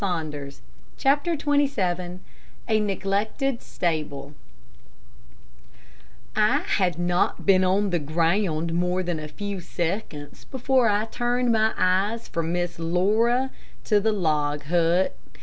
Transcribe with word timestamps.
CHAPTER 0.97 1.33
XXVII 1.37 2.21
A 2.67 2.79
NEGLECTED 2.79 3.61
STABLE 3.61 4.33
I 6.35 6.61
had 6.61 6.97
not 6.97 7.45
been 7.45 7.63
on 7.63 7.91
the 7.91 7.99
ground 7.99 8.73
more 8.73 9.03
than 9.03 9.19
a 9.19 9.27
few 9.27 9.59
seconds, 9.59 10.45
before 10.45 10.89
I 10.89 11.05
turned 11.05 11.51
my 11.51 11.75
eyes 11.77 12.27
from 12.27 12.51
Miss 12.51 12.79
Laura 12.79 13.51
to 13.83 13.99
the 13.99 14.11
log 14.11 14.63
hut. 14.63 15.15